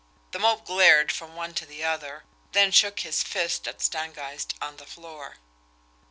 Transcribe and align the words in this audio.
The 0.31 0.39
Mope 0.39 0.65
glared 0.65 1.11
from 1.11 1.35
one 1.35 1.53
to 1.53 1.63
the 1.63 1.83
other; 1.83 2.23
then 2.53 2.71
shook 2.71 3.01
his 3.01 3.21
fist 3.21 3.67
at 3.67 3.83
Stangeist 3.83 4.55
on 4.59 4.77
the 4.77 4.87
floor. 4.87 5.35